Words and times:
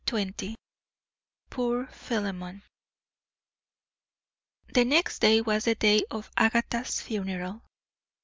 XIX 0.09 0.55
POOR 1.51 1.85
PHILEMON 1.91 2.63
The 4.73 4.83
next 4.83 5.19
day 5.19 5.41
was 5.41 5.65
the 5.65 5.75
day 5.75 6.01
of 6.09 6.31
Agatha's 6.35 6.99
funeral. 7.01 7.61